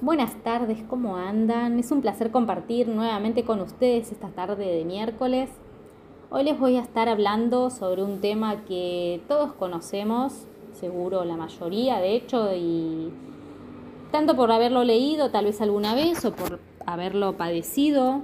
[0.00, 1.76] Buenas tardes, ¿cómo andan?
[1.80, 5.50] Es un placer compartir nuevamente con ustedes esta tarde de miércoles.
[6.30, 11.98] Hoy les voy a estar hablando sobre un tema que todos conocemos, seguro la mayoría
[11.98, 13.12] de hecho, y
[14.12, 18.20] tanto por haberlo leído tal vez alguna vez o por haberlo padecido,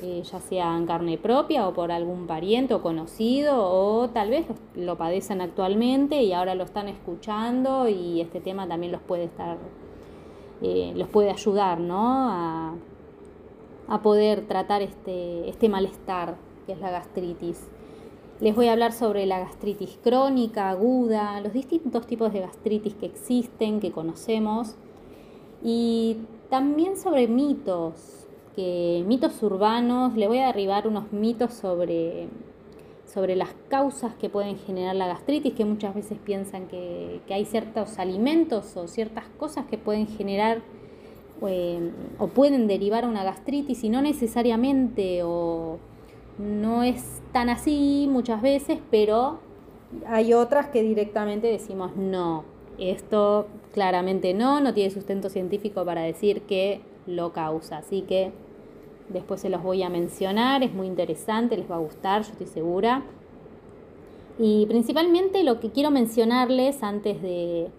[0.00, 4.46] eh, ya sea en carne propia o por algún pariente o conocido, o tal vez
[4.74, 9.58] lo padecen actualmente y ahora lo están escuchando y este tema también los puede estar,
[10.62, 12.30] eh, los puede ayudar, ¿no?
[12.30, 12.74] A,
[13.88, 17.68] a poder tratar este, este malestar que es la gastritis.
[18.40, 23.06] Les voy a hablar sobre la gastritis crónica, aguda, los distintos tipos de gastritis que
[23.06, 24.76] existen, que conocemos,
[25.62, 26.18] y
[26.48, 32.28] también sobre mitos, que mitos urbanos, le voy a derribar unos mitos sobre,
[33.12, 37.98] sobre las causas que pueden generar la gastritis, que muchas veces piensan que, hay ciertos
[37.98, 40.62] alimentos o ciertas cosas que pueden generar
[41.46, 45.78] eh, o pueden derivar a una gastritis y no necesariamente o
[46.38, 49.40] no es tan así muchas veces, pero
[50.06, 52.44] hay otras que directamente decimos no,
[52.78, 57.78] esto claramente no, no tiene sustento científico para decir que lo causa.
[57.78, 58.32] Así que
[59.12, 62.46] después se los voy a mencionar, es muy interesante, les va a gustar, yo estoy
[62.46, 63.02] segura.
[64.38, 67.70] Y principalmente lo que quiero mencionarles antes de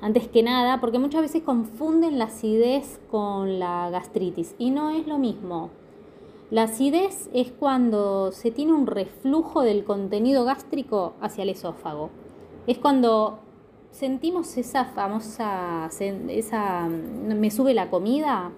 [0.00, 5.06] antes que nada, porque muchas veces confunden la acidez con la gastritis y no es
[5.06, 5.70] lo mismo.
[6.50, 12.10] La acidez es cuando se tiene un reflujo del contenido gástrico hacia el esófago.
[12.66, 13.40] Es cuando
[13.90, 15.88] sentimos esa famosa,
[16.28, 18.52] esa, me sube la comida,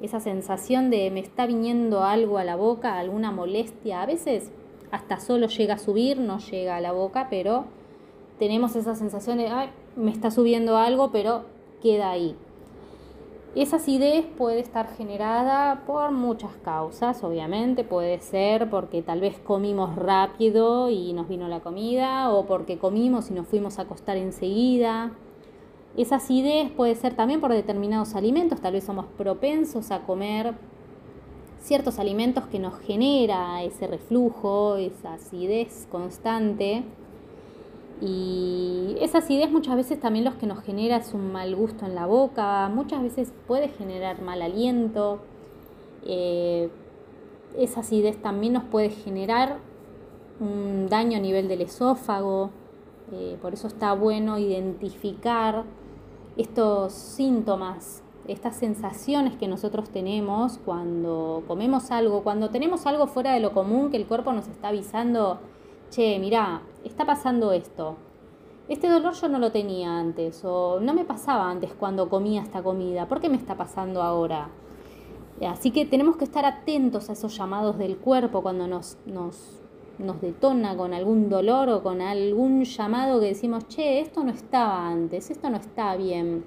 [0.00, 4.50] esa sensación de me está viniendo algo a la boca, alguna molestia, a veces
[4.90, 7.64] hasta solo llega a subir, no llega a la boca, pero
[8.38, 11.44] tenemos esa sensación de, Ay, me está subiendo algo, pero
[11.82, 12.36] queda ahí.
[13.54, 17.84] Esa acidez puede estar generada por muchas causas, obviamente.
[17.84, 23.30] Puede ser porque tal vez comimos rápido y nos vino la comida, o porque comimos
[23.30, 25.12] y nos fuimos a acostar enseguida.
[25.96, 30.54] Esa acidez puede ser también por determinados alimentos, tal vez somos propensos a comer
[31.60, 36.82] ciertos alimentos que nos genera ese reflujo, esa acidez constante.
[38.00, 41.94] Y esa acidez muchas veces también lo que nos genera es un mal gusto en
[41.94, 45.20] la boca, muchas veces puede generar mal aliento.
[46.04, 46.70] Eh,
[47.56, 49.58] esa acidez también nos puede generar
[50.40, 52.50] un daño a nivel del esófago.
[53.12, 55.64] Eh, por eso está bueno identificar
[56.36, 63.40] estos síntomas, estas sensaciones que nosotros tenemos cuando comemos algo, cuando tenemos algo fuera de
[63.40, 65.38] lo común que el cuerpo nos está avisando
[65.90, 67.96] che, mirá, está pasando esto.
[68.68, 72.62] Este dolor yo no lo tenía antes o no me pasaba antes cuando comía esta
[72.62, 73.06] comida.
[73.06, 74.48] ¿Por qué me está pasando ahora?
[75.46, 79.60] Así que tenemos que estar atentos a esos llamados del cuerpo cuando nos, nos,
[79.98, 84.88] nos detona con algún dolor o con algún llamado que decimos, che, esto no estaba
[84.88, 86.44] antes, esto no está bien.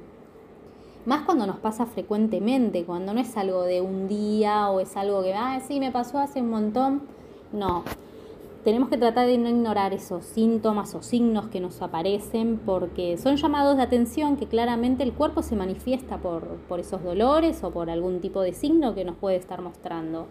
[1.05, 5.23] Más cuando nos pasa frecuentemente, cuando no es algo de un día o es algo
[5.23, 7.03] que, ah, sí, me pasó hace un montón.
[7.53, 7.83] No,
[8.67, 13.37] tenemos que tratar de no ignorar esos síntomas o signos que nos aparecen porque son
[13.37, 17.89] llamados de atención que claramente el cuerpo se manifiesta por, por esos dolores o por
[17.89, 20.27] algún tipo de signo que nos puede estar mostrando.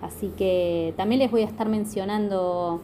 [0.00, 2.80] Así que también les voy a estar mencionando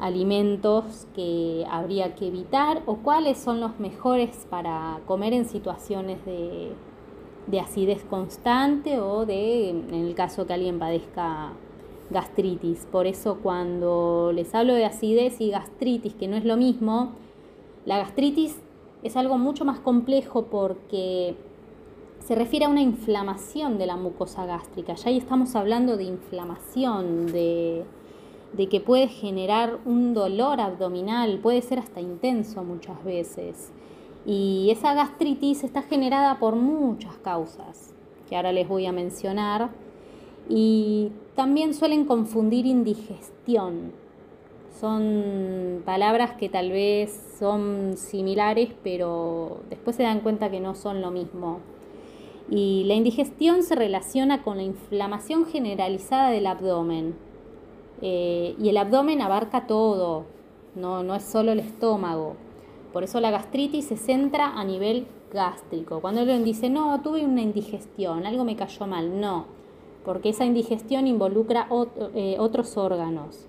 [0.00, 6.72] alimentos que habría que evitar o cuáles son los mejores para comer en situaciones de,
[7.46, 11.52] de acidez constante o de, en el caso que alguien padezca
[12.10, 12.86] gastritis.
[12.90, 17.12] Por eso cuando les hablo de acidez y gastritis, que no es lo mismo,
[17.84, 18.58] la gastritis
[19.02, 21.36] es algo mucho más complejo porque
[22.20, 24.94] se refiere a una inflamación de la mucosa gástrica.
[24.94, 27.84] Ya ahí estamos hablando de inflamación, de,
[28.52, 33.72] de que puede generar un dolor abdominal, puede ser hasta intenso muchas veces.
[34.26, 37.94] Y esa gastritis está generada por muchas causas,
[38.28, 39.70] que ahora les voy a mencionar
[40.48, 43.92] y también suelen confundir indigestión.
[44.80, 51.00] Son palabras que tal vez son similares, pero después se dan cuenta que no son
[51.00, 51.60] lo mismo.
[52.50, 57.14] Y la indigestión se relaciona con la inflamación generalizada del abdomen.
[58.00, 60.24] Eh, y el abdomen abarca todo,
[60.74, 62.36] no, no es solo el estómago.
[62.92, 66.00] Por eso la gastritis se centra a nivel gástrico.
[66.00, 69.58] Cuando alguien dice, no, tuve una indigestión, algo me cayó mal, no
[70.08, 71.68] porque esa indigestión involucra
[72.14, 73.46] eh, otros órganos.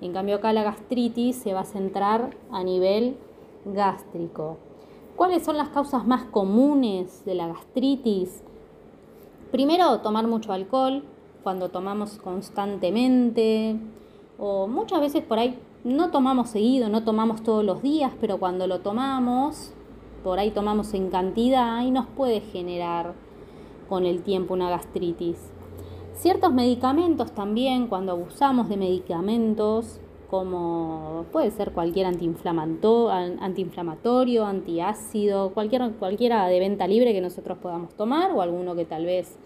[0.00, 3.18] En cambio acá la gastritis se va a centrar a nivel
[3.66, 4.56] gástrico.
[5.18, 8.44] ¿Cuáles son las causas más comunes de la gastritis?
[9.50, 11.02] Primero, tomar mucho alcohol
[11.42, 13.80] cuando tomamos constantemente
[14.38, 18.68] o muchas veces por ahí no tomamos seguido, no tomamos todos los días, pero cuando
[18.68, 19.72] lo tomamos,
[20.22, 23.14] por ahí tomamos en cantidad y nos puede generar
[23.88, 25.50] con el tiempo una gastritis.
[26.12, 30.00] Ciertos medicamentos también, cuando abusamos de medicamentos,
[30.30, 38.32] como puede ser cualquier antiinflamatorio, antiácido, cualquier, cualquiera de venta libre que nosotros podamos tomar
[38.32, 39.36] o alguno que tal vez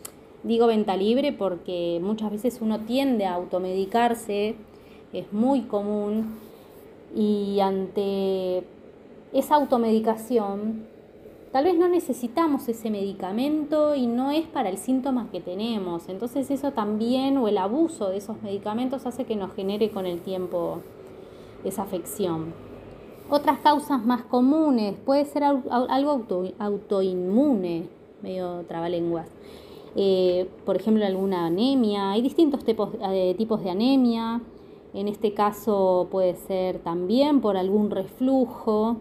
[0.43, 4.56] digo venta libre porque muchas veces uno tiende a automedicarse,
[5.12, 6.38] es muy común
[7.14, 8.64] y ante
[9.32, 10.90] esa automedicación
[11.52, 16.08] tal vez no necesitamos ese medicamento y no es para el síntoma que tenemos.
[16.08, 20.20] Entonces eso también o el abuso de esos medicamentos hace que nos genere con el
[20.20, 20.81] tiempo
[21.62, 22.54] esa afección.
[23.31, 26.25] Otras causas más comunes puede ser algo
[26.58, 27.88] autoinmune,
[28.22, 29.28] medio trabalenguas.
[29.94, 32.12] Eh, por ejemplo, alguna anemia.
[32.12, 34.40] Hay distintos tipos, eh, tipos de anemia.
[34.94, 38.96] En este caso puede ser también por algún reflujo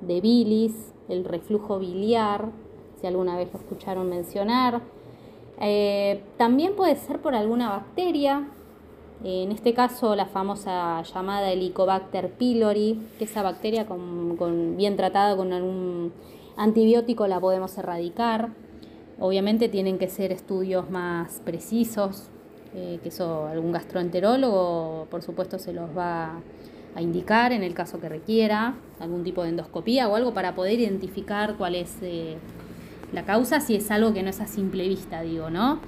[0.00, 2.50] de bilis, el reflujo biliar,
[3.00, 4.80] si alguna vez lo escucharon mencionar.
[5.60, 8.48] Eh, también puede ser por alguna bacteria,
[9.24, 15.52] en este caso la famosa llamada Helicobacter pylori, que esa bacteria con, bien tratada con
[15.52, 16.12] algún
[16.56, 18.50] antibiótico la podemos erradicar.
[19.18, 22.28] Obviamente tienen que ser estudios más precisos,
[22.74, 26.40] eh, que eso algún gastroenterólogo por supuesto se los va a
[27.00, 31.56] indicar en el caso que requiera algún tipo de endoscopía o algo para poder identificar
[31.56, 32.36] cuál es eh,
[33.12, 35.80] la causa, si es algo que no es a simple vista, digo, ¿no?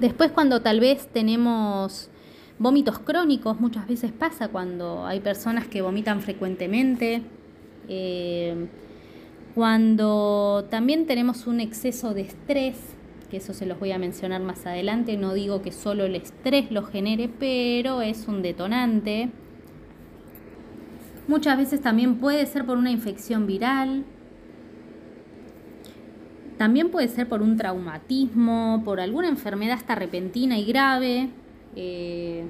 [0.00, 2.10] Después cuando tal vez tenemos
[2.58, 7.22] vómitos crónicos, muchas veces pasa cuando hay personas que vomitan frecuentemente,
[7.88, 8.66] eh,
[9.54, 12.76] cuando también tenemos un exceso de estrés,
[13.30, 16.70] que eso se los voy a mencionar más adelante, no digo que solo el estrés
[16.70, 19.30] lo genere, pero es un detonante.
[21.28, 24.04] Muchas veces también puede ser por una infección viral.
[26.56, 31.30] También puede ser por un traumatismo, por alguna enfermedad hasta repentina y grave.
[31.74, 32.44] Eh,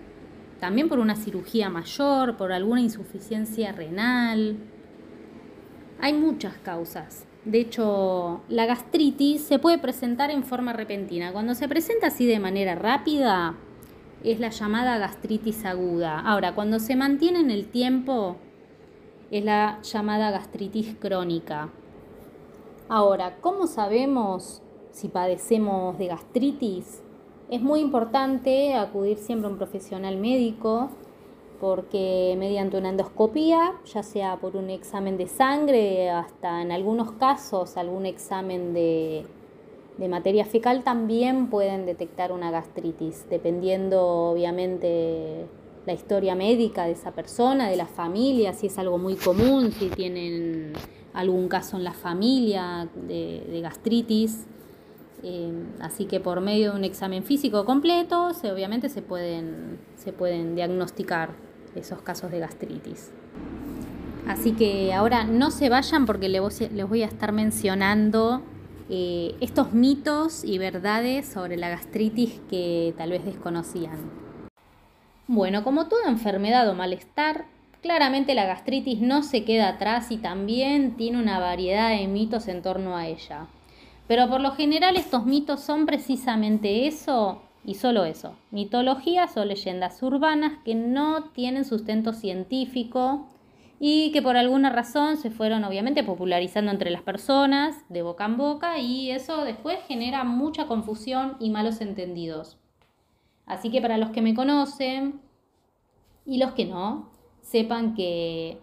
[0.61, 4.57] también por una cirugía mayor, por alguna insuficiencia renal.
[6.01, 7.27] Hay muchas causas.
[7.45, 11.33] De hecho, la gastritis se puede presentar en forma repentina.
[11.33, 13.55] Cuando se presenta así de manera rápida,
[14.25, 16.21] es la llamada gastritis aguda.
[16.21, 18.37] Ahora, cuando se mantiene en el tiempo,
[19.31, 21.71] es la llamada gastritis crónica.
[22.89, 24.63] Ahora, ¿cómo sabemos
[24.93, 27.03] si padecemos de gastritis?
[27.51, 30.91] Es muy importante acudir siempre a un profesional médico
[31.61, 37.77] porque mediante una endoscopía, ya sea por un examen de sangre, hasta en algunos casos
[37.77, 39.25] algún examen de,
[39.97, 45.47] de materia fecal, también pueden detectar una gastritis, dependiendo obviamente
[45.87, 49.89] la historia médica de esa persona, de la familia, si es algo muy común, si
[49.89, 50.73] tienen
[51.15, 54.47] algún caso en la familia de, gastritis.
[55.23, 60.13] Eh, así que por medio de un examen físico completo, se, obviamente se pueden, se
[60.13, 61.31] pueden diagnosticar
[61.75, 63.11] esos casos de gastritis.
[64.27, 68.43] Así que ahora no se vayan porque les voy a estar mencionando
[68.91, 74.26] eh, estos mitos y verdades sobre la gastritis que tal vez desconocían.
[75.29, 77.47] Bueno, como toda enfermedad o malestar,
[77.83, 82.63] claramente la gastritis no se queda atrás y también tiene una variedad de mitos en
[82.63, 83.49] torno a ella.
[84.07, 90.01] Pero por lo general estos mitos son precisamente eso y solo eso, mitologías o leyendas
[90.01, 93.27] urbanas que no tienen sustento científico
[93.81, 98.37] y que por alguna razón se fueron obviamente popularizando entre las personas de boca en
[98.37, 102.59] boca y eso después genera mucha confusión y malos entendidos.
[103.47, 105.21] Así que para los que me conocen
[106.27, 107.11] y los que no,
[107.43, 108.59] sepan que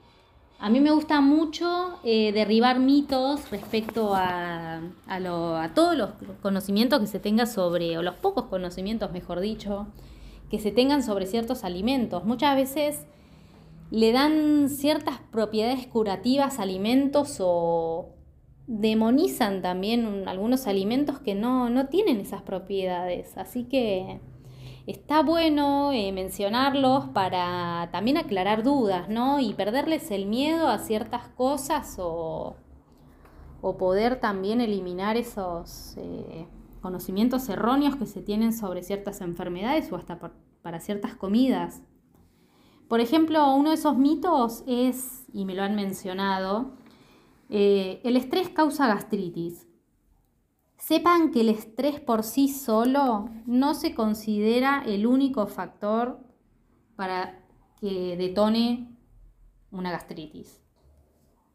[0.59, 6.11] a mí me gusta mucho eh, derribar mitos respecto a, a, todos los
[6.41, 9.87] conocimientos que se tenga sobre, o los pocos conocimientos, mejor dicho,
[10.49, 12.23] que se tengan sobre ciertos alimentos.
[12.25, 13.05] Muchas veces
[13.91, 18.09] le dan ciertas propiedades curativas a alimentos o
[18.67, 23.37] demonizan también algunos alimentos que no, no tienen esas propiedades.
[23.37, 24.19] Así que
[24.87, 29.39] está bueno eh, mencionarlos para también aclarar dudas, ¿no?
[29.39, 32.55] Y perderles el miedo a ciertas cosas o,
[33.79, 36.47] poder también eliminar esos eh,
[36.81, 40.19] conocimientos erróneos que se tienen sobre ciertas enfermedades o hasta
[40.61, 41.81] para ciertas comidas.
[42.89, 46.73] Por ejemplo, uno de esos mitos es, y me lo han mencionado,
[47.55, 49.67] Eh, el estrés causa gastritis.
[50.85, 56.19] Sepan que el estrés por sí solo no se considera el único factor
[56.97, 57.39] para
[57.79, 58.93] que detone
[59.71, 60.61] una gastritis.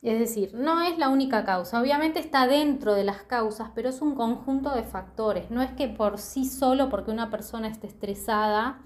[0.00, 1.78] Es decir, no es la única causa.
[1.78, 5.50] Obviamente está dentro de las causas, pero es un conjunto de factores.
[5.50, 8.82] No es que por sí solo, porque una persona esté estresada,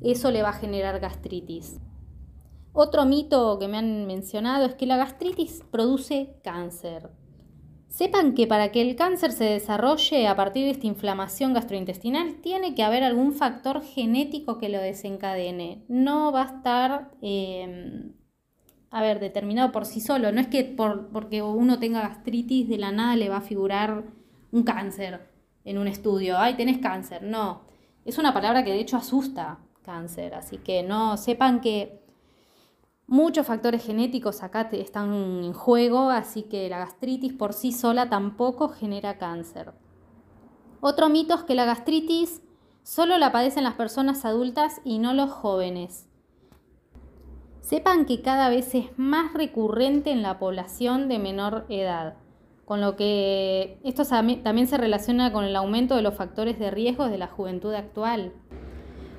[0.00, 1.82] eso le va a generar gastritis.
[2.72, 7.10] Otro mito que me han mencionado es que la gastritis produce cáncer.
[7.88, 12.74] Sepan que para que el cáncer se desarrolle a partir de esta inflamación gastrointestinal tiene
[12.74, 15.84] que haber algún factor genético que lo desencadene.
[15.88, 18.12] No va a estar eh,
[18.96, 20.32] a ver, determinado por sí solo.
[20.32, 24.04] No es que por, porque uno tenga gastritis de la nada le va a figurar
[24.52, 25.20] un cáncer
[25.64, 26.38] en un estudio.
[26.38, 27.22] Ay, tenés cáncer.
[27.22, 27.62] No.
[28.06, 30.34] Es una palabra que de hecho asusta cáncer.
[30.34, 32.05] Así que no sepan que
[33.06, 36.10] muchos factores genéticos acá están en juego.
[36.10, 39.72] Así que la gastritis por sí sola tampoco genera cáncer.
[40.80, 42.42] Otro mito es que la gastritis
[42.82, 46.06] solo la padecen las personas adultas y no los jóvenes.
[47.60, 52.14] Sepan que cada vez es más recurrente en la población de menor edad,
[52.64, 57.08] con lo que esto también se relaciona con el aumento de los factores de riesgo
[57.08, 58.32] de la juventud actual.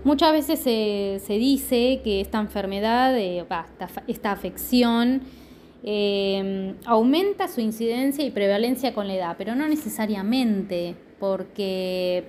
[0.08, 3.46] Muchas veces se, dice que esta enfermedad, eh,
[4.08, 5.20] esta, afección,
[5.84, 12.24] eh, aumenta su incidencia y prevalencia con la edad, pero no necesariamente, porque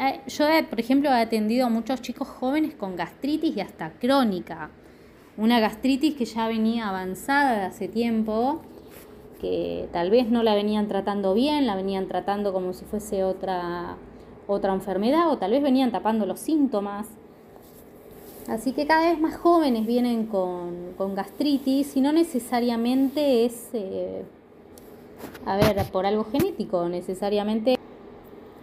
[0.00, 4.70] eh, yo, por ejemplo, he atendido a muchos chicos jóvenes con gastritis y hasta crónica.
[5.36, 8.62] Una gastritis que ya venía avanzada de hace tiempo,
[9.42, 13.98] que tal vez no la venían tratando bien, la venían tratando como si fuese otra,
[14.46, 17.08] otra enfermedad o tal vez venían tapando los síntomas.
[18.48, 24.22] Así que cada vez más jóvenes vienen con, gastritis y no necesariamente es, eh,
[25.46, 27.78] a ver, por algo genético, necesariamente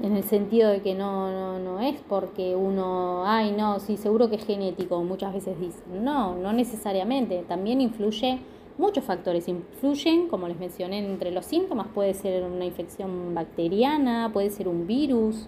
[0.02, 4.30] en el sentido de que no, no, no es porque uno, ay, no, sí, seguro
[4.30, 6.04] que es genético, muchas veces dicen.
[6.04, 7.44] No, no necesariamente.
[7.48, 8.40] También influye
[8.78, 9.48] muchos factores.
[9.48, 14.88] Influyen, como les mencioné, entre los síntomas puede ser una infección bacteriana, puede ser un
[14.88, 15.48] virus,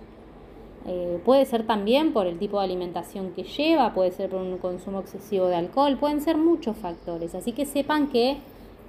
[0.86, 4.58] eh, puede ser también por el tipo de alimentación que lleva, puede ser por un
[4.58, 7.36] consumo excesivo de alcohol, pueden ser muchos factores.
[7.36, 8.38] Así que sepan que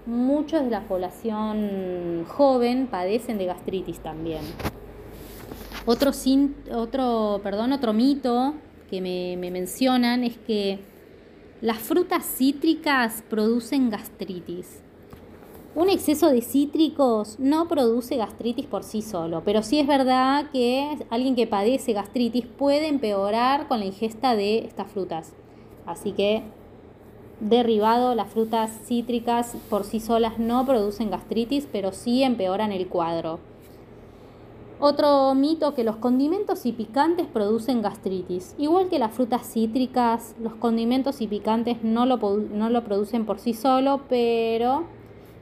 [0.06, 4.42] muchos de la población joven padecen de gastritis también.
[5.86, 6.10] Otro,
[6.72, 8.54] otro, perdón, otro mito
[8.90, 10.80] que me, me mencionan es que
[11.60, 14.83] las frutas cítricas producen gastritis.
[15.76, 21.04] Un exceso de cítricos no produce gastritis por sí solo, pero sí es verdad que
[21.11, 25.33] alguien que padece gastritis puede empeorar con la ingesta de estas frutas.
[25.85, 26.45] Así que,
[27.40, 33.40] derribado, las frutas cítricas por sí solas no producen gastritis, pero sí empeoran el cuadro.
[34.78, 38.54] Otro mito que los condimentos y picantes producen gastritis.
[38.59, 43.40] Igual que las frutas cítricas, los condimentos y picantes no lo, no lo producen por
[43.40, 44.85] sí solo, pero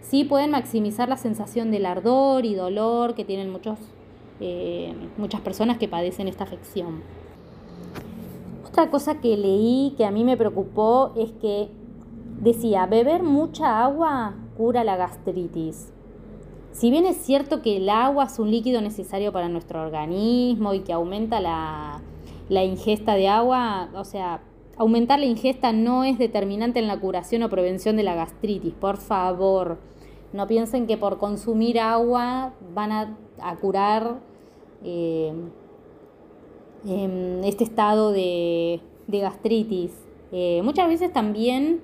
[0.03, 3.79] sí pueden maximizar la sensación del ardor y dolor que tienen muchos,
[4.41, 7.03] eh, muchas personas que padecen esta afección.
[8.69, 11.69] Otra cosa que leí que a mí me preocupó es que
[12.41, 15.93] decía, beber mucha agua cura la gastritis.
[16.73, 20.81] Si bien es cierto que el agua es un líquido necesario para nuestro organismo y
[20.81, 22.01] que aumenta la,
[22.65, 24.41] ingesta de agua, o sea,
[24.77, 28.97] aumentar la ingesta no es determinante en la curación o prevención de la gastritis, por
[28.97, 29.79] favor.
[30.33, 33.17] No piensen que por consumir agua van a,
[33.61, 34.21] curar
[34.83, 35.33] eh,
[36.87, 39.93] em, este estado de, gastritis.
[40.33, 41.81] Eh, muchas veces también,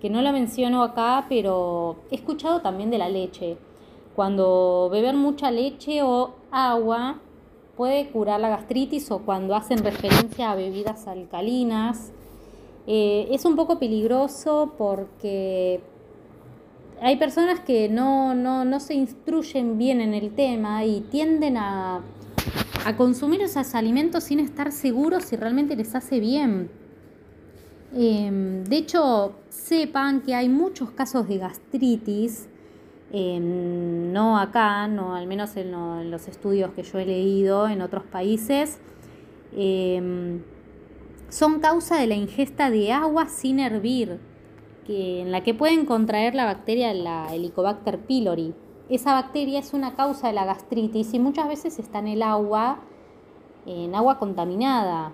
[0.00, 3.58] que no lo menciono acá, pero he escuchado también de la leche.
[4.16, 7.20] Cuando beber mucha leche o agua
[7.76, 12.12] puede curar la gastritis o cuando hacen referencia a bebidas alcalinas.
[12.86, 15.80] Eh, es un poco peligroso porque
[17.00, 22.00] hay personas que no, se instruyen bien en el tema y tienden a,
[22.96, 26.68] consumir esos alimentos sin estar seguros si realmente les hace bien.
[27.94, 32.48] Em, de hecho, sepan que hay muchos casos de gastritis
[33.12, 38.78] no acá, no al menos en, los estudios que yo he leído en otros países,
[39.54, 40.40] em,
[41.32, 44.20] son causa de la ingesta de agua sin hervir,
[44.86, 48.52] que, en la que pueden contraer la bacteria, la Helicobacter pylori.
[48.90, 52.80] Esa bacteria es una causa de la gastritis y muchas veces está en el agua,
[53.64, 55.12] en agua contaminada.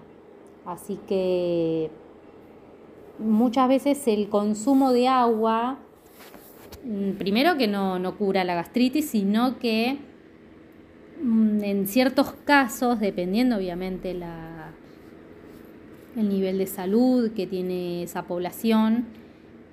[0.67, 1.89] Así que
[3.21, 5.79] muchas veces el consumo de agua
[6.85, 9.99] mm, primero que no, no cura la gastritis, sino que
[11.23, 14.48] mm, en ciertos casos, dependiendo obviamente la,
[16.17, 19.07] el nivel de salud que tiene esa población,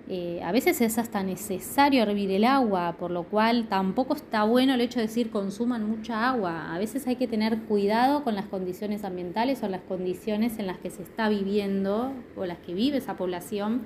[0.08, 4.75] eh, a veces es hasta necesario hervir el agua, por lo cual tampoco está bueno
[4.75, 6.75] el hecho de decir consuman mucha agua.
[6.75, 10.77] A veces hay que tener cuidado con las condiciones ambientales o las condiciones en las
[10.77, 13.82] que se está viviendo o las que vive esa población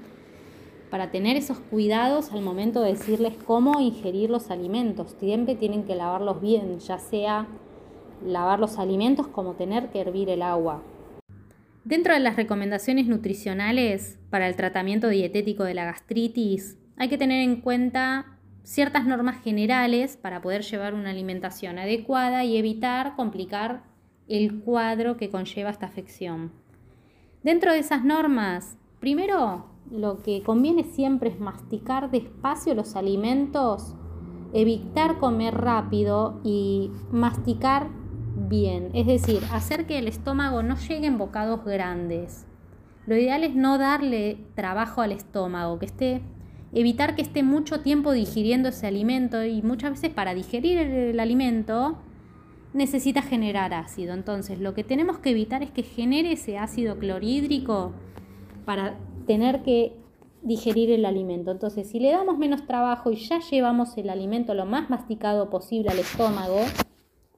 [0.89, 5.15] para tener esos cuidados al momento de decirles cómo ingerir los alimentos.
[5.19, 7.47] Siempre tienen que lavarlos bien, ya sea
[8.25, 10.81] lavar los alimentos como tener que hervir el agua.
[11.89, 17.41] Dentro de las recomendaciones nutricionales para el tratamiento dietético de la gastritis, hay que tener
[17.41, 23.85] en cuenta ciertas normas generales para poder llevar una alimentación adecuada y evitar complicar
[24.27, 26.51] el cuadro que conlleva esta afección.
[27.41, 33.95] Dentro de esas normas, primero lo que conviene siempre es masticar despacio los alimentos,
[34.53, 37.89] evitar comer rápido y masticar
[38.47, 42.45] bien, es decir, hacer que el estómago no llegue en bocados grandes.
[43.05, 46.21] Lo ideal es no darle trabajo al estómago, que esté
[46.73, 51.97] evitar que esté mucho tiempo digiriendo ese alimento y muchas veces para digerir el, alimento
[52.73, 54.13] necesita generar ácido.
[54.13, 57.93] Entonces, lo que tenemos que evitar es que genere ese ácido clorhídrico
[58.65, 59.95] para tener que
[60.43, 61.51] digerir el alimento.
[61.51, 65.89] Entonces, si le damos menos trabajo y ya llevamos el alimento lo más masticado posible
[65.89, 66.59] al estómago,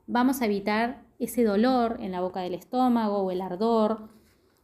[0.07, 4.09] vamos a evitar ese dolor en la boca del estómago o el ardor,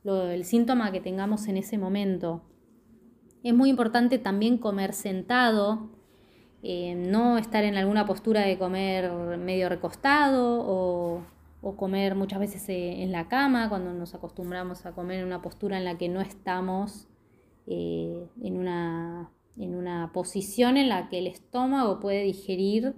[0.03, 2.41] el síntoma que tengamos en ese momento.
[3.43, 5.89] Es muy importante también comer sentado,
[6.63, 11.21] eh, no estar en alguna postura de comer medio recostado o,
[11.75, 15.77] comer muchas veces eh, en la cama, cuando nos acostumbramos a comer en una postura
[15.77, 17.09] en la que no estamos
[17.65, 22.95] eh, en, una, en una posición en la que el estómago puede digerir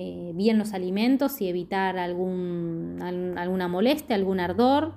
[0.00, 3.00] eh, bien los alimentos y evitar algún,
[3.36, 4.94] alguna molestia, algún ardor.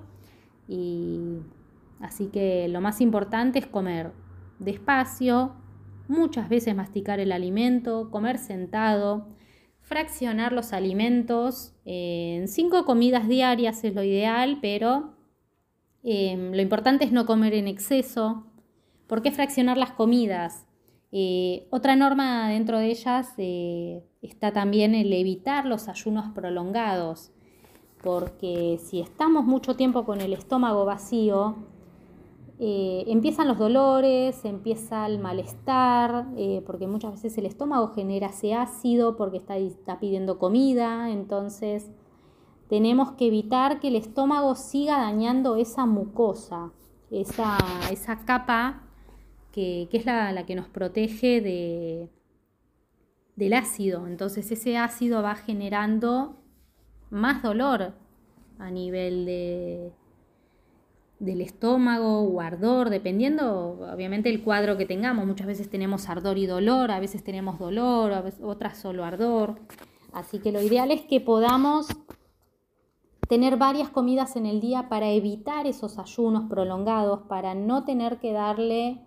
[0.67, 1.39] Y
[2.01, 4.11] así que lo más importante es comer
[4.59, 5.55] despacio,
[6.07, 9.25] muchas veces masticar el alimento, comer sentado,
[9.79, 15.15] fraccionar los alimentos en cinco comidas diarias es lo ideal, pero
[16.03, 18.45] eh, lo importante es no comer en exceso.
[19.07, 20.67] ¿Por qué fraccionar las comidas?
[21.11, 27.31] Eh, otra norma dentro de ellas eh, está también el evitar los ayunos prolongados,
[28.03, 31.55] porque si estamos mucho tiempo con el estómago vacío,
[32.59, 36.27] eh, empiezan los dolores, empieza el malestar,
[36.65, 41.89] porque muchas veces el estómago genera ese ácido porque está, está pidiendo comida, entonces
[42.71, 46.71] tenemos que evitar que el estómago siga dañando esa mucosa,
[47.09, 47.57] esa,
[47.91, 48.83] esa capa
[49.51, 52.09] que, es la, que nos protege de,
[53.41, 54.05] del ácido.
[54.05, 56.35] Entonces ese ácido va generando
[57.09, 57.93] más dolor
[58.59, 59.91] a nivel de,
[61.17, 65.25] del estómago o ardor, dependiendo obviamente el cuadro que tengamos.
[65.25, 69.55] Muchas veces tenemos ardor y dolor, a veces tenemos dolor, otras solo ardor.
[70.13, 71.87] Así que lo ideal es que podamos
[73.27, 78.33] tener varias comidas en el día para evitar esos ayunos prolongados, para no tener que
[78.33, 79.01] darle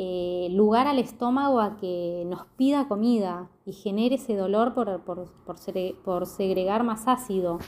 [0.00, 6.26] eh, lugar al estómago a que nos pida comida y genere ese dolor por, por,
[6.26, 7.58] segregar más ácido.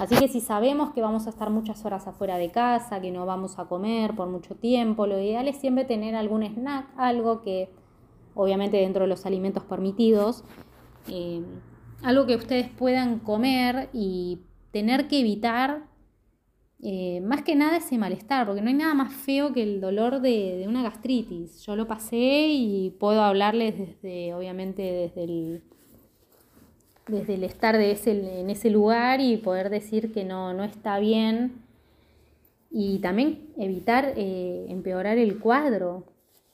[0.00, 3.26] Así que si sabemos que vamos a estar muchas horas afuera de casa, que no
[3.26, 7.70] vamos a comer por mucho tiempo, lo ideal es siempre tener algún snack, algo que
[8.34, 10.42] obviamente dentro de los alimentos permitidos,
[11.06, 11.44] eh,
[12.02, 14.40] algo que ustedes puedan comer y
[14.72, 15.84] tener que evitar
[16.80, 20.20] eh, más que nada ese malestar, porque no hay nada más feo que el dolor
[20.20, 21.64] de, una gastritis.
[21.66, 25.62] Yo lo pasé y puedo hablarles desde, obviamente, desde el,
[27.08, 31.00] desde el estar de ese, en ese lugar y poder decir que no, no está
[31.00, 31.64] bien.
[32.70, 36.04] Y también evitar eh, empeorar el cuadro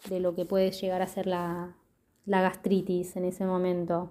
[0.08, 1.76] de lo que puede llegar a ser la,
[2.24, 4.10] la gastritis en ese momento.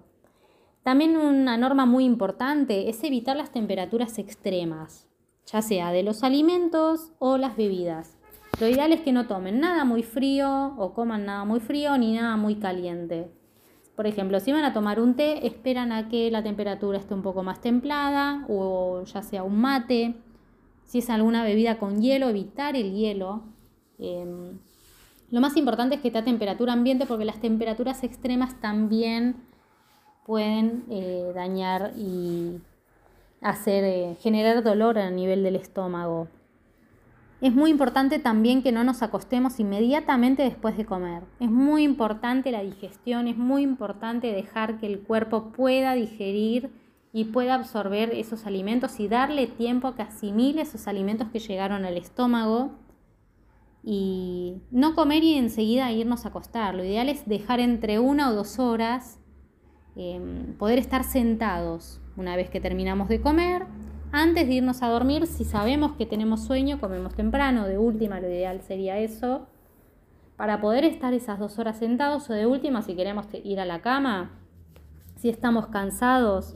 [0.84, 5.08] También una norma muy importante es evitar las temperaturas extremas
[5.46, 8.16] ya sea de los alimentos o las bebidas.
[8.60, 12.14] Lo ideal es que no tomen nada muy frío o coman nada muy frío ni
[12.14, 13.30] nada muy caliente.
[13.96, 17.22] Por ejemplo, si van a tomar un té, esperan a que la temperatura esté un
[17.22, 20.14] poco más templada o ya sea un mate.
[20.84, 23.42] Si es alguna bebida con hielo, evitar el hielo.
[23.98, 24.58] Em,
[25.30, 29.36] lo más importante es que esté a temperatura ambiente porque las temperaturas extremas también
[30.26, 32.60] pueden eh, dañar y
[33.44, 36.28] hacer, eh, generar dolor a nivel del estómago.
[37.42, 41.24] Es muy importante también que no nos acostemos inmediatamente después de comer.
[41.40, 46.70] Es muy importante la digestión, es muy importante dejar que el cuerpo pueda digerir
[47.12, 51.84] y pueda absorber esos alimentos y darle tiempo a que asimile esos alimentos que llegaron
[51.84, 52.72] al estómago
[53.82, 56.74] y no comer y enseguida irnos a acostar.
[56.74, 59.18] Lo ideal es dejar entre una o dos horas,
[59.96, 63.66] em, poder estar sentados una vez que terminamos de comer,
[64.12, 68.28] antes de irnos a dormir, si sabemos que tenemos sueño, comemos temprano, de última lo
[68.28, 69.48] ideal sería eso,
[70.36, 73.82] para poder estar esas dos horas sentados o de última si queremos ir a la
[73.82, 74.30] cama,
[75.16, 76.54] si estamos cansados,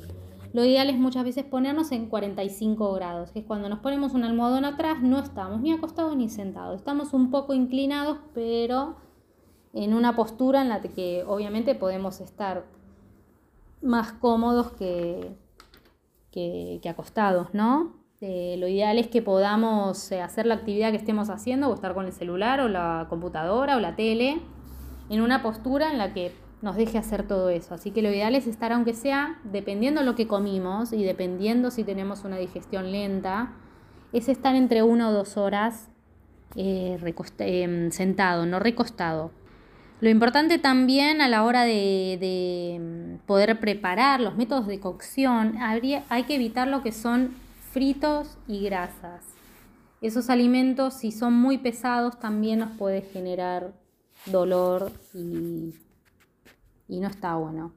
[0.53, 4.25] lo ideal es muchas veces ponernos en 45 grados, que es cuando nos ponemos un
[4.25, 8.97] almohadón atrás, no estamos ni acostados ni sentados, estamos un poco inclinados, pero
[9.75, 12.65] en una postura en la que obviamente podemos estar
[13.83, 15.37] más cómodos que,
[16.83, 17.95] que, acostados, ¿no?
[18.21, 21.95] Eh, lo ideal es que podamos eh, hacer la actividad que estemos haciendo o estar
[21.95, 24.41] con el celular o la computadora o la tele
[25.09, 27.75] en una postura en la que nos deje hacer todo eso.
[27.75, 31.85] Así que lo ideal es estar, aunque sea, dependiendo lo que comimos y dependiendo si
[31.85, 33.53] tenemos una digestión lenta,
[34.13, 35.89] es estar entre una o dos horas
[36.57, 36.99] eh,
[37.39, 39.31] em, sentado, no recostado.
[40.01, 46.25] Lo importante también a la hora de, mm, poder preparar los métodos de cocción, hay
[46.25, 47.35] que evitar lo que son
[47.73, 49.25] fritos y grasas.
[50.01, 53.73] Esos alimentos, si son muy pesados, también nos puede generar
[54.27, 55.75] dolor y,
[56.89, 57.73] no está bueno.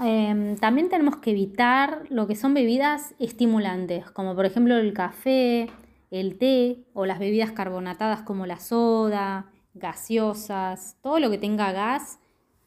[0.00, 5.68] Em, también tenemos que evitar lo que son bebidas estimulantes, como por ejemplo el café,
[6.10, 12.18] el té o las bebidas carbonatadas como la soda, gaseosas, todo lo que tenga gas,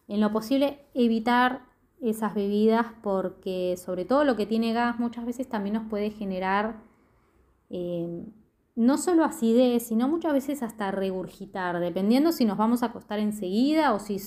[0.08, 1.65] en lo posible evitar
[2.02, 6.78] esas bebidas porque sobre todo lo que tiene gas muchas veces también nos puede generar
[7.69, 8.24] eh,
[8.76, 13.93] no solo acidez, sino muchas veces hasta regurgitar, dependiendo si nos vamos a acostar enseguida
[13.93, 14.17] o si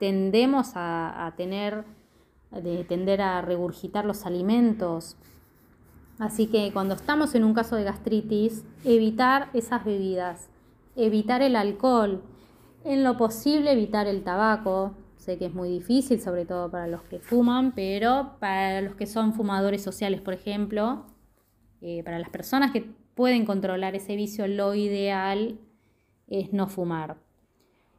[0.00, 1.84] tendemos a, tener,
[2.50, 5.16] de tender a regurgitar los alimentos.
[6.18, 10.48] Así que cuando estamos en un caso de gastritis, evitar esas bebidas
[10.96, 12.22] evitar el alcohol,
[12.84, 14.94] en lo posible evitar el tabaco.
[15.16, 19.06] Sé que es muy difícil, sobre todo para los que fuman, pero para los que
[19.06, 21.06] son fumadores sociales, por ejemplo,
[21.80, 25.58] eh, para las personas que pueden controlar ese vicio, lo ideal
[26.28, 27.16] es no fumar.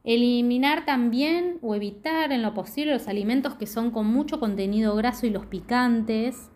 [0.04, 5.26] Eliminar también o evitar en lo posible los alimentos que son con mucho contenido graso
[5.26, 6.50] y los picantes.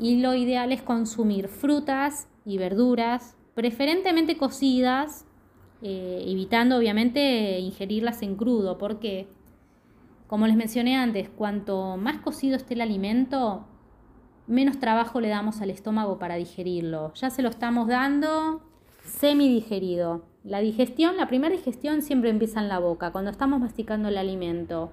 [0.00, 5.27] Y lo ideal es consumir frutas y verduras, preferentemente cocidas
[5.82, 9.28] eh, evitando obviamente ingerirlas en crudo, porque
[10.26, 13.64] como les mencioné antes, cuanto más cocido esté el alimento,
[14.46, 17.14] menos trabajo le damos al estómago para digerirlo.
[17.14, 18.62] Ya se lo estamos dando
[19.04, 20.22] semi digerido.
[20.44, 24.90] La digestión, la primera digestión siempre empieza en la boca, cuando estamos masticando el alimento.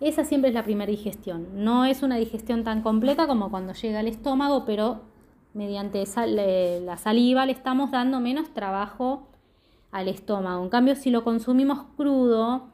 [0.00, 1.64] Esa siempre es la primera digestión.
[1.64, 5.00] No es una digestión tan completa como cuando llega al estómago, pero
[5.54, 9.26] mediante la saliva le estamos dando menos trabajo
[9.90, 10.62] al estómago.
[10.62, 12.68] En cambio, si lo consumimos crudo,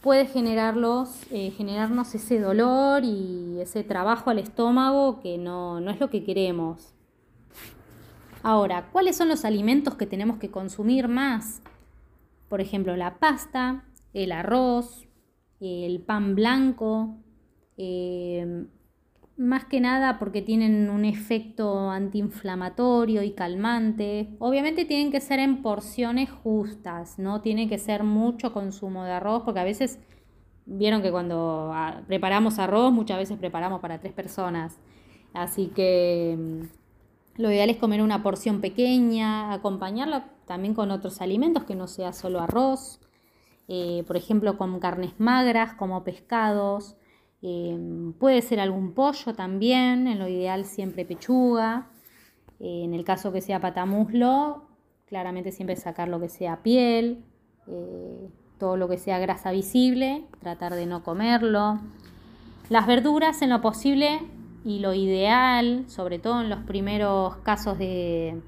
[0.00, 6.00] puede generarlos, eh, generarnos ese dolor y ese trabajo al estómago que no, no es
[6.00, 6.94] lo que queremos.
[8.42, 11.60] Ahora, ¿cuáles son los alimentos que tenemos que consumir más?
[12.48, 13.84] Por ejemplo, la pasta,
[14.14, 15.06] el arroz,
[15.60, 17.16] el pan blanco,
[17.76, 18.66] eh,
[19.40, 24.28] más que nada porque tienen un efecto antiinflamatorio y calmante.
[24.38, 29.42] Obviamente tienen que ser en porciones justas, no tiene que ser mucho consumo de arroz,
[29.42, 29.98] porque a veces
[30.66, 34.78] vieron que cuando ah, preparamos arroz muchas veces preparamos para tres personas.
[35.32, 41.64] Así que mm, lo ideal es comer una porción pequeña, acompañarla también con otros alimentos
[41.64, 43.00] que no sea solo arroz,
[43.68, 46.96] eh, por ejemplo con carnes magras como pescados,
[47.42, 51.88] Em, puede ser algún pollo también, en lo ideal siempre pechuga.
[52.58, 54.64] Eh, en el caso que sea patamuslo,
[55.06, 57.24] claramente siempre sacar lo que sea piel,
[57.66, 61.80] eh, todo lo que sea grasa visible, tratar de no comerlo.
[62.68, 64.20] Las verduras en lo posible
[64.64, 68.40] y lo ideal, sobre todo en los primeros casos de,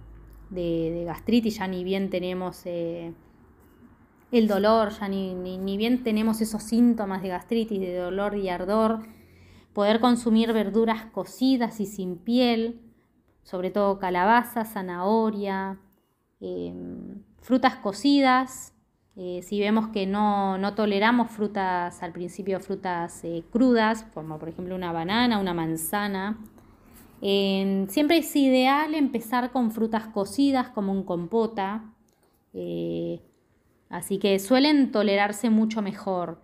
[0.51, 3.13] de gastritis, ya ni bien tenemos eh,
[4.33, 9.01] el dolor, ya ni, bien tenemos esos síntomas de gastritis, de dolor y ardor,
[9.75, 12.81] poder consumir verduras cocidas y sin piel,
[13.42, 15.79] sobre todo calabaza, zanahoria,
[16.40, 18.75] em, frutas cocidas,
[19.16, 24.75] eh, si vemos que no, toleramos frutas, al principio frutas eh, crudas, como por ejemplo
[24.75, 26.38] una banana, una manzana,
[27.21, 31.85] siempre es ideal empezar con frutas cocidas como un compota,
[32.53, 33.21] eh,
[33.93, 36.39] así que suelen tolerarse mucho mejor.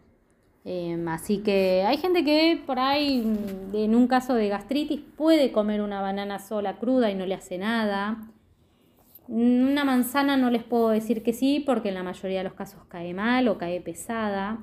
[0.64, 3.24] Em, así que hay gente que por ahí,
[3.72, 7.58] en un caso de gastritis, puede comer una banana sola cruda y no le hace
[7.58, 8.18] nada.
[9.28, 12.82] Una manzana no les puedo decir que sí, porque en la mayoría de los casos
[12.88, 14.58] cae mal o cae pesada.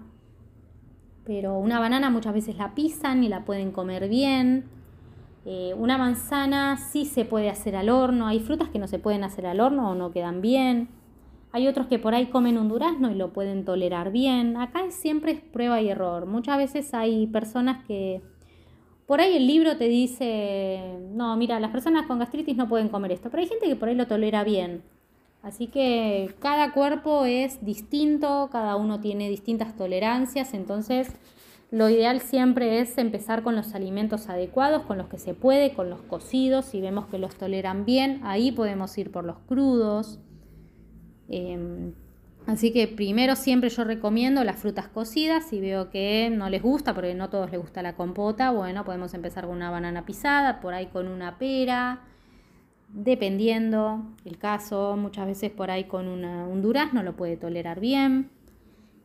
[1.26, 4.66] Pero una banana muchas veces la pisan y la pueden comer bien.
[5.46, 9.24] Eh, una manzana sí se puede hacer al horno, hay frutas que no se pueden
[9.24, 10.90] hacer al horno o no quedan bien.
[11.56, 14.58] Hay otros que por ahí comen un durazno y lo pueden tolerar bien.
[14.58, 16.26] Acá siempre es prueba y error.
[16.26, 18.22] Muchas veces hay personas que
[19.06, 23.14] por ahí el libro te dice, no, mira, las personas con gastritis no pueden comer
[23.14, 24.84] esto, pero hay gente que por ahí lo tolera bien.
[25.44, 31.08] Así que cada cuerpo es distinto, cada uno tiene distintas tolerancias, entonces
[31.72, 35.90] lo ideal siempre es empezar con los alimentos adecuados, con los que se puede, con
[35.90, 40.20] los cocidos, si vemos que los toleran bien, ahí podemos ir por los crudos.
[41.30, 41.94] Em,
[42.48, 46.94] así que primero siempre yo recomiendo las frutas cocidas, si veo que no les gusta,
[46.94, 50.60] porque no a todos les gusta la compota, bueno, podemos empezar con una banana pisada,
[50.62, 52.02] por ahí con una pera,
[52.90, 58.30] dependiendo el caso, muchas veces por ahí con una, un durazno lo puede tolerar bien.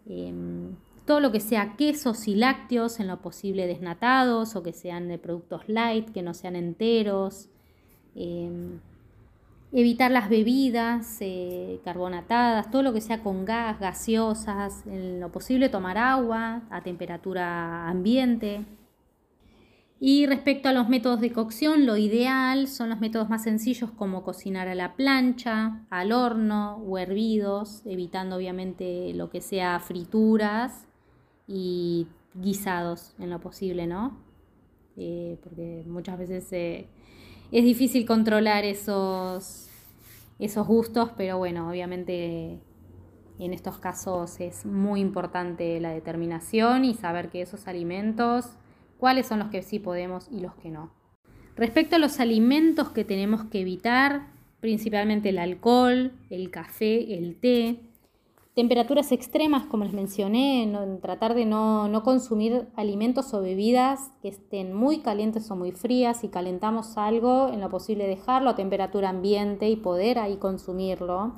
[0.07, 5.09] Em, todo lo que sea quesos y lácteos en lo posible desnatados o que sean
[5.09, 7.49] de productos light, que no sean enteros.
[8.15, 8.79] Em,
[9.73, 15.69] evitar las bebidas eh, carbonatadas, todo lo que sea con gas, gaseosas, en lo posible
[15.69, 18.65] tomar agua a temperatura ambiente.
[20.03, 24.23] Y respecto a los métodos de cocción, lo ideal son los métodos más sencillos como
[24.23, 30.87] cocinar a la plancha, al horno o hervidos, evitando obviamente lo que sea frituras
[31.47, 34.17] y guisados en lo posible, ¿no?
[34.97, 36.89] Eh, porque muchas veces eh,
[37.53, 39.69] es difícil controlar esos,
[40.39, 42.59] esos gustos, pero bueno, obviamente
[43.39, 48.51] en estos casos es muy importante la determinación y saber que esos alimentos,
[48.99, 50.93] cuáles son los que sí podemos y los que no.
[51.57, 54.29] Respecto a los alimentos que tenemos que evitar,
[54.61, 57.81] principalmente el alcohol, el café, el té,
[58.55, 64.75] Temperaturas extremas, como les mencioné, tratar de no, no, consumir alimentos o bebidas que estén
[64.75, 66.21] muy calientes o muy frías.
[66.21, 71.35] Si calentamos algo, en lo posible dejarlo a temperatura ambiente y poder ahí consumirlo.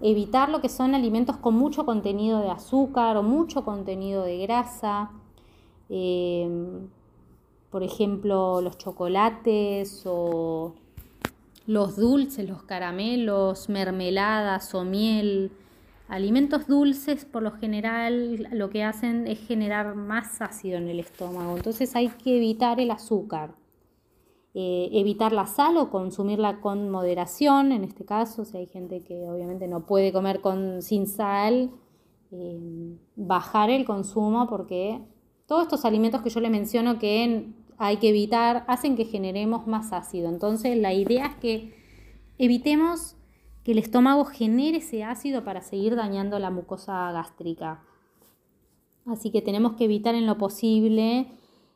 [0.00, 5.10] Evitar lo que son alimentos con mucho contenido de azúcar o mucho contenido de grasa.
[5.90, 6.88] Em,
[7.70, 10.72] por ejemplo, los chocolates o
[11.66, 15.52] los dulces, los caramelos, mermeladas o miel
[16.08, 21.54] Alimentos dulces por lo general lo que hacen es generar más ácido en el estómago,
[21.54, 23.54] entonces hay que evitar el azúcar,
[24.54, 29.28] eh, evitar la sal o consumirla con moderación, en este caso, si hay gente que
[29.28, 31.72] obviamente no puede comer con, sin sal,
[32.30, 35.02] eh, bajar el consumo porque
[35.44, 39.92] todos estos alimentos que yo le menciono que hay que evitar hacen que generemos más
[39.92, 41.74] ácido, entonces la idea es que
[42.38, 43.17] evitemos
[43.68, 47.82] que el estómago genere ese ácido para seguir dañando la mucosa gástrica.
[49.04, 51.26] Así que tenemos que evitar en lo posible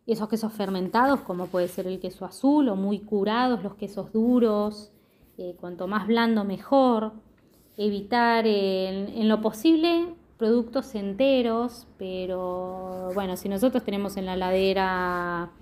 [0.07, 4.91] esos quesos fermentados, como puede ser el queso azul, o muy curados, los quesos duros,
[5.37, 7.13] eh, cuanto más blando mejor.
[7.77, 15.53] Evitar en lo posible productos enteros, pero bueno, si nosotros tenemos en la ladera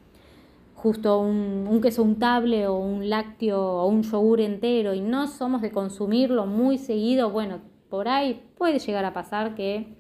[0.83, 5.71] justo un, queso untable o un lácteo o un yogur entero y no somos de
[5.71, 9.97] consumirlo muy seguido, bueno, por ahí puede llegar a pasar que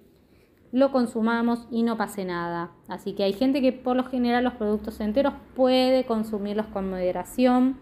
[0.72, 2.70] lo consumamos y no pase nada.
[2.88, 7.76] Así que hay gente que por lo general los productos enteros puede consumirlos con moderación.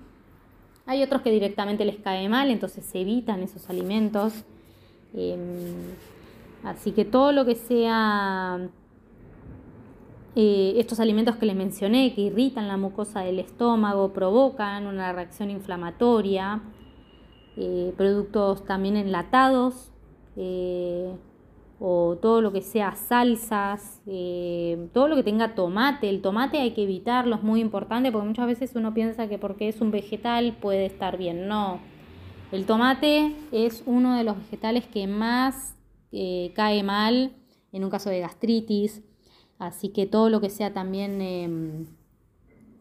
[0.86, 4.44] Hay otros que directamente les cae mal, entonces se evitan esos alimentos.
[5.14, 5.38] Em,
[6.64, 8.70] así que todo lo que sea
[10.36, 15.50] eh, estos alimentos que les mencioné, que irritan la mucosa del estómago, provocan una reacción
[15.50, 16.62] inflamatoria,
[17.56, 19.90] eh, productos también enlatados,
[20.36, 21.12] eh,
[21.80, 24.00] o todo lo que sea salsas,
[24.92, 26.08] todo lo que tenga tomate.
[26.08, 29.68] El tomate hay que evitarlo, es muy importante porque muchas veces uno piensa que porque
[29.68, 31.46] es un vegetal puede estar bien.
[31.46, 31.78] No,
[32.50, 35.76] el tomate es uno de los vegetales que más
[36.54, 37.32] cae mal
[37.72, 39.02] en un caso de gastritis,
[39.58, 41.86] Así que todo lo que sea también em,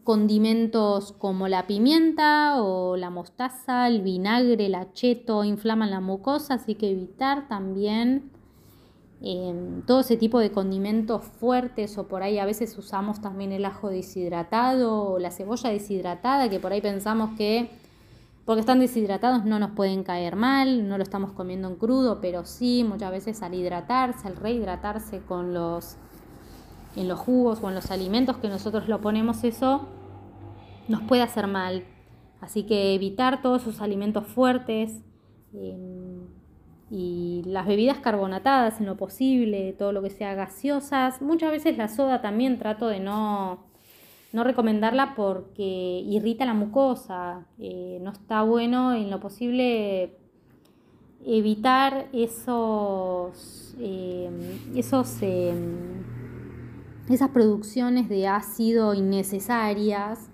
[0.03, 6.75] condimentos como la pimienta o la mostaza, el vinagre, el acheto, inflaman la mucosa, así
[6.75, 8.31] que evitar también
[9.19, 13.65] Em, todo ese tipo de condimentos fuertes o por ahí a veces usamos también el
[13.65, 17.71] ajo deshidratado o la cebolla deshidratada que por ahí pensamos que
[18.45, 22.45] porque están deshidratados no nos pueden caer mal, no lo estamos comiendo en crudo, pero
[22.45, 25.97] sí muchas veces al hidratarse, al rehidratarse con los
[26.97, 29.87] en los jugos o en los alimentos que nosotros lo ponemos eso
[30.87, 31.83] nos puede hacer mal.
[32.41, 35.03] Así que evitar todos esos alimentos fuertes.
[35.53, 36.27] Em,
[36.89, 41.21] y las bebidas carbonatadas en lo posible, todo lo que sea gaseosas.
[41.21, 43.65] Muchas veces la soda también trato de no,
[44.31, 45.63] no recomendarla porque
[46.05, 47.45] irrita la mucosa.
[47.59, 50.15] Eh, no está bueno en lo posible
[51.25, 54.29] evitar esos, eh,
[54.75, 55.53] esos eh,
[57.15, 60.29] esas producciones de ácido innecesarias.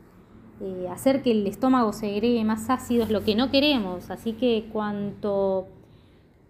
[0.89, 4.09] hacer que el estómago segregue más ácido es lo que no queremos.
[4.09, 5.67] Así que cuanto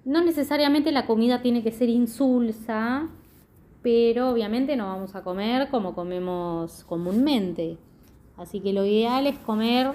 [0.06, 3.08] no necesariamente la comida tiene que ser insulsa,
[3.82, 7.78] pero obviamente no vamos a comer como comemos comúnmente.
[8.38, 9.92] Así que lo ideal es comer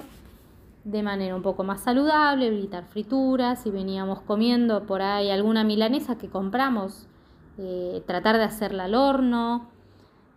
[0.84, 6.16] de manera un poco más saludable, evitar frituras, si veníamos comiendo por ahí alguna milanesa
[6.16, 7.06] que compramos,
[7.58, 9.68] eh, tratar de hacerla al horno.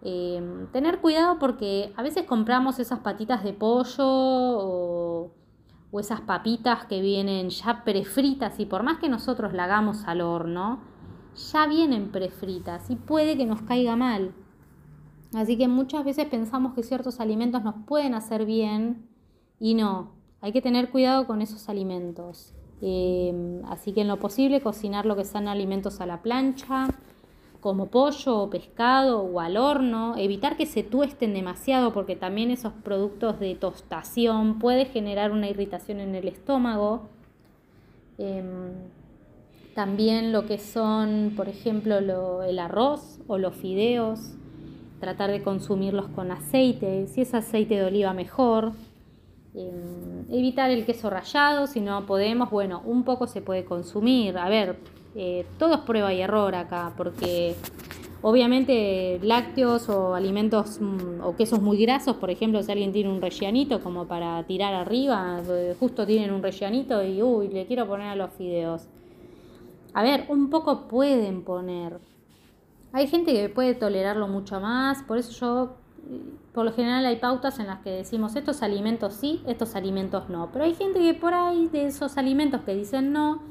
[0.04, 5.32] Eh, tener cuidado porque a veces compramos esas patitas de pollo o
[6.00, 10.80] esas papitas que vienen ya prefritas y por más que nosotros la hagamos al horno,
[11.52, 14.34] ya vienen prefritas y puede que nos caiga mal.
[15.34, 19.08] Así que muchas veces pensamos que ciertos alimentos nos pueden hacer bien
[19.60, 20.14] y no.
[20.42, 22.54] Hay que tener cuidado con esos alimentos.
[22.82, 26.88] Eh, así que en lo posible cocinar lo que sean alimentos a la plancha,
[27.62, 32.74] como pollo o pescado o al horno, evitar que se tuesten demasiado porque también esos
[32.74, 37.04] productos de tostación puede generar una irritación en el estómago.
[38.18, 38.74] Em,
[39.76, 44.34] también lo que son, por ejemplo, el arroz o los fideos,
[45.00, 48.74] tratar de consumirlos con aceite, si es aceite de oliva mejor.
[49.54, 54.38] Em, evitar el queso rallado, si no podemos, bueno, un poco se puede consumir.
[54.38, 54.78] A ver,
[55.16, 57.56] eh, todo es prueba y error acá, porque
[58.22, 63.22] obviamente lácteos o alimentos mm, o quesos muy grasos, por ejemplo, si alguien tiene un
[63.22, 68.08] rellanito como para tirar arriba, eh, justo tienen un rellanito y uy, le quiero poner
[68.08, 68.88] a los fideos.
[69.94, 72.00] A ver, un poco pueden poner.
[72.94, 75.76] Hay gente que puede tolerarlo mucho más, por eso yo,
[76.54, 80.50] por lo general hay pautas en las que decimos estos alimentos sí, estos alimentos no.
[80.54, 83.42] Pero hay gente que por ahí de esos alimentos que dicen no,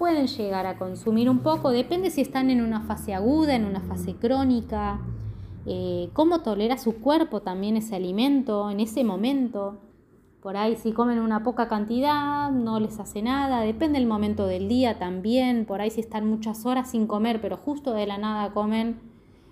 [0.00, 3.82] pueden llegar a consumir un poco, depende si están en una fase aguda, en una
[3.82, 4.98] fase crónica,
[5.66, 9.76] eh, cómo tolera su cuerpo también ese alimento en ese momento.
[10.40, 14.70] Por ahí si comen una poca cantidad no les hace nada, depende del momento del
[14.70, 18.54] día también, por ahí si están muchas horas sin comer pero justo de la nada
[18.54, 18.98] comen,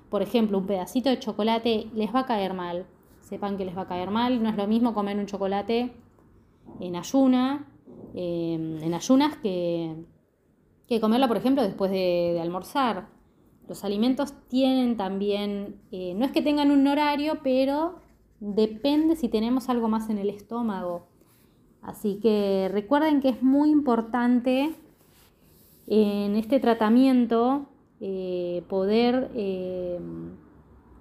[0.09, 2.87] por ejemplo, un pedacito de chocolate, les va a caer mal.
[3.21, 5.93] Sepan que les va a caer mal, no es lo mismo comer un chocolate
[6.81, 7.67] en ayuna,
[8.15, 9.95] eh, en ayunas que,
[10.89, 13.09] que comerla, por ejemplo, después de, almorzar.
[13.69, 17.97] Los alimentos tienen también, eh, no es que tengan un horario, pero
[18.41, 21.07] depende si tenemos algo más en el estómago.
[21.83, 24.75] Así que recuerden que es muy importante
[25.87, 27.67] en este tratamiento
[28.01, 30.01] eh, poder eh,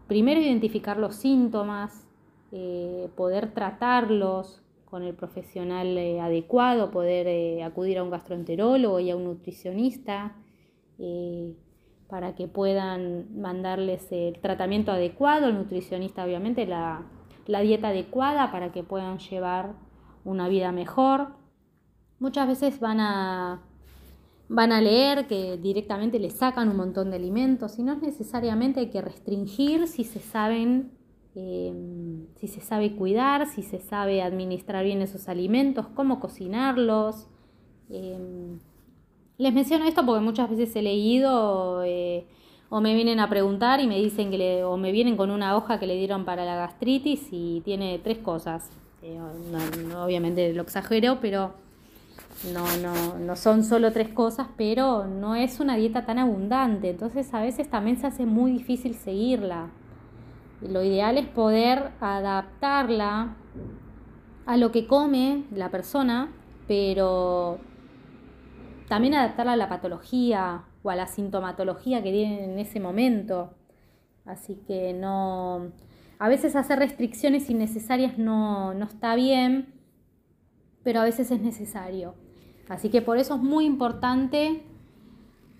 [0.07, 2.03] primero identificar los síntomas,
[3.15, 9.17] poder tratarlos, con el profesional eh, adecuado, poder eh, acudir a un gastroenterólogo y a
[9.17, 10.35] un nutricionista
[10.97, 11.55] eh,
[12.07, 17.03] para que puedan mandarles el tratamiento adecuado, el nutricionista obviamente la,
[17.47, 19.73] la dieta adecuada para que puedan llevar
[20.23, 21.35] una vida mejor.
[22.19, 23.61] Muchas veces van a,
[24.47, 28.89] van a leer que directamente les sacan un montón de alimentos y no es necesariamente
[28.89, 30.96] que restringir si se saben
[31.39, 37.27] Em, si se sabe cuidar, si se sabe administrar bien esos alimentos, cómo cocinarlos.
[37.91, 38.57] Em,
[39.37, 42.25] les menciono esto porque muchas veces he leído eh,
[42.69, 45.55] o me vienen a preguntar y me dicen que le, o me vienen con una
[45.55, 48.71] hoja que le dieron para la gastritis y tiene tres cosas.
[49.95, 51.53] Obviamente lo exagero, pero
[52.51, 56.89] no, no, no son solo tres cosas, pero no es una dieta tan abundante.
[56.89, 59.69] Entonces a veces también se hace muy difícil seguirla.
[60.61, 63.35] Lo ideal es poder adaptarla
[64.45, 66.31] a lo que come la persona,
[66.67, 67.59] pero
[68.87, 73.53] también adaptarla a la patología o a la sintomatología que tienen en ese momento.
[74.25, 75.71] Así que no,
[76.19, 79.73] a veces hacer restricciones innecesarias no, no está bien,
[80.83, 82.15] pero a veces es necesario.
[82.67, 84.63] Así que por eso es muy importante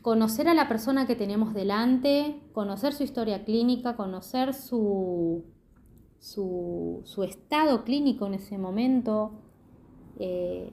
[0.08, 5.44] conocer a la persona que tenemos delante, conocer su historia clínica, conocer su,
[6.18, 9.34] su, estado clínico en ese momento,
[10.18, 10.72] eh,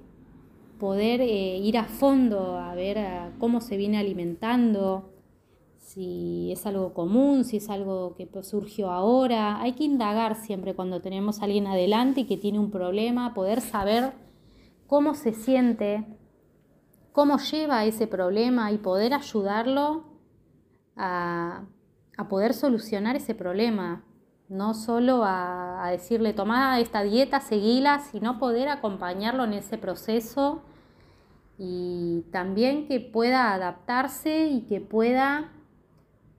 [0.79, 2.97] poder eh, ir a fondo a ver
[3.41, 5.11] cómo se viene alimentando,
[5.79, 9.61] si es algo común, si es algo que surgió ahora.
[9.61, 13.61] Hay que indagar siempre cuando tenemos a alguien adelante y que tiene un problema, poder
[13.63, 14.13] saber
[14.87, 16.07] cómo se siente,
[17.15, 20.03] cómo lleva ese problema y poder ayudarlo
[20.97, 21.63] a,
[22.29, 24.03] poder solucionar ese problema.
[24.49, 30.63] No solo a, decirle, toma esta dieta, seguila, sino poder acompañarlo en ese proceso
[31.57, 35.53] y también que pueda adaptarse y que pueda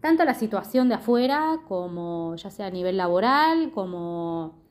[0.01, 4.64] tanto la situación de afuera como ya sea a nivel laboral, como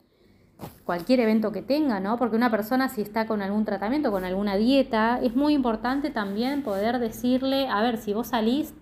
[0.83, 2.17] cualquier evento que tenga, ¿no?
[2.17, 6.63] Porque una persona si está con algún tratamiento, con alguna dieta, es muy importante también
[6.63, 8.73] poder decirle, a ver, si vos salís,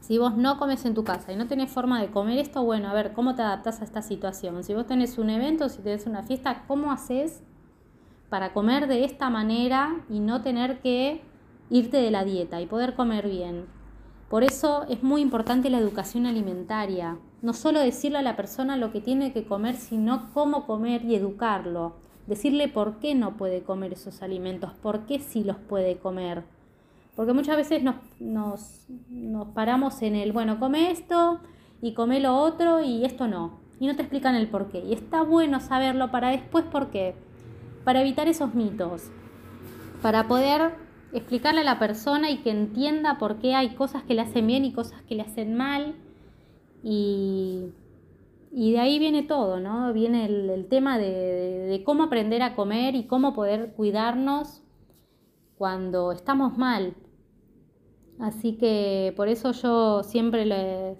[0.00, 2.88] si vos no comes en tu casa y no tenés forma de comer esto, bueno,
[2.88, 4.62] a ver, ¿cómo te adaptás a esta situación?
[4.62, 7.42] Si vos tenés un evento, si tenés una fiesta, ¿cómo haces
[8.28, 11.22] para comer de esta manera y no tener que
[11.70, 13.66] irte de la dieta y poder comer bien?
[14.28, 17.16] Por eso es muy importante la educación alimentaria.
[17.44, 21.14] No solo decirle a la persona lo que tiene que comer, sino cómo comer y
[21.14, 21.92] educarlo.
[22.26, 26.44] Decirle por qué no puede comer esos alimentos, por qué sí los puede comer.
[27.14, 31.38] Porque muchas veces nos, nos, nos paramos en el, bueno, come esto
[31.82, 33.60] y come lo otro y esto no.
[33.78, 34.78] Y no te explican el por qué.
[34.78, 37.14] Y está bueno saberlo para después por qué.
[37.84, 39.10] Para evitar esos mitos.
[40.00, 40.72] Para poder
[41.12, 44.64] explicarle a la persona y que entienda por qué hay cosas que le hacen bien
[44.64, 45.94] y cosas que le hacen mal.
[46.86, 47.72] Y,
[48.52, 49.92] de ahí viene todo, ¿no?
[49.94, 54.62] Viene el, tema de, cómo aprender a comer y cómo poder cuidarnos
[55.56, 56.94] cuando estamos mal.
[58.20, 60.98] Así que por eso yo siempre les,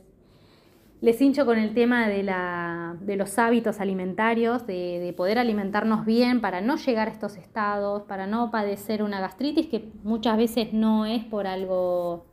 [1.03, 6.41] les hincho con el tema de, la, de los hábitos alimentarios, de, poder alimentarnos bien
[6.41, 11.05] para no llegar a estos estados, para no padecer una gastritis que muchas veces no
[11.05, 12.25] es por algo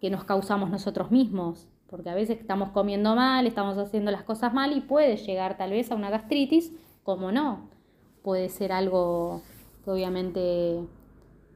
[0.00, 4.52] que nos causamos nosotros mismos, porque a veces estamos comiendo mal, estamos haciendo las cosas
[4.52, 6.72] mal y puede llegar tal vez a una gastritis,
[7.04, 7.68] como no,
[8.24, 9.42] puede ser algo
[9.84, 10.80] que obviamente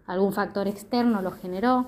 [0.07, 1.87] algún factor externo lo generó.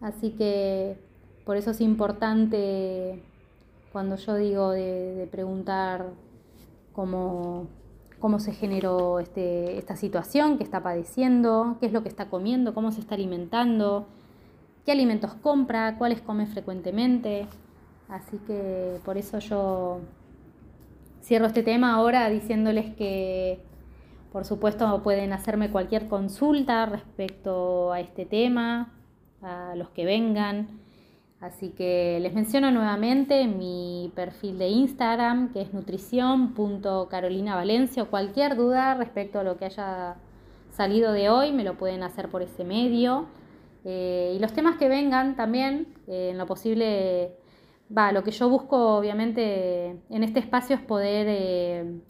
[0.00, 0.96] Así que
[1.44, 3.22] por eso es importante
[3.92, 6.06] cuando yo digo de, preguntar
[6.94, 7.66] cómo,
[8.20, 12.72] cómo se generó este, esta situación que está padeciendo, qué es lo que está comiendo,
[12.72, 14.06] cómo se está alimentando,
[14.84, 17.46] qué alimentos compra, cuáles come frecuentemente.
[18.08, 20.00] Así que por eso yo
[21.22, 23.60] cierro este tema ahora diciéndoles que
[24.32, 28.92] por supuesto pueden hacerme cualquier consulta respecto a este tema,
[29.42, 30.80] a los que vengan.
[31.40, 39.38] Así que les menciono nuevamente mi perfil de Instagram, que es nutrición.carolinavalencia, cualquier duda respecto
[39.38, 40.16] a lo que haya
[40.72, 43.26] salido de hoy, me lo pueden hacer por ese medio.
[43.84, 47.36] Eh, y los temas que vengan también, eh, en lo posible,
[47.96, 52.00] va, lo que yo busco obviamente en este espacio es poder eh,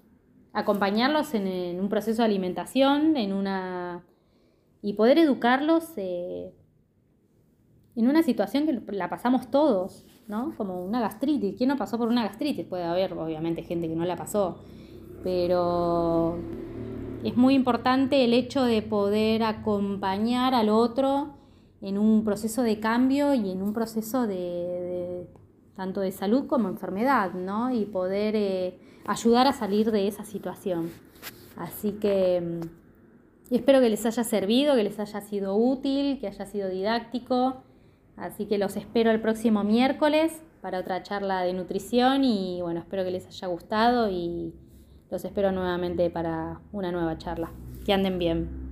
[0.52, 4.04] acompañarlos en, un proceso de alimentación, en una
[4.82, 6.52] y poder educarlos en
[7.96, 10.54] una situación que la pasamos todos, ¿no?
[10.56, 11.56] Como una gastritis.
[11.56, 12.66] ¿Quién no pasó por una gastritis?
[12.66, 14.58] Puede haber, obviamente, gente que no la pasó.
[15.22, 16.38] Pero
[17.24, 21.34] es muy importante el hecho de poder acompañar al otro
[21.84, 25.26] en un proceso de cambio y en un proceso de,
[25.76, 27.70] tanto de salud como enfermedad, ¿no?
[27.74, 30.90] Y poder eh, ayudar a salir de esa situación.
[31.56, 36.46] Así que mm, espero que les haya servido, que les haya sido útil, que haya
[36.46, 37.62] sido didáctico.
[38.16, 43.04] Así que los espero el próximo miércoles para otra charla de nutrición y bueno, espero
[43.04, 44.54] que les haya gustado y
[45.10, 47.50] los espero nuevamente para una nueva charla.
[47.84, 48.63] Que anden bien.